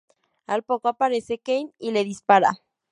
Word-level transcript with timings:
Al 0.47 0.63
poco 0.63 0.87
aparece 0.87 1.37
Kane 1.37 1.75
y 1.77 1.91
le 1.91 2.03
dispara. 2.03 2.49